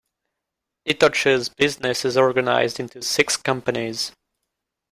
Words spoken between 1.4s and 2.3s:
business is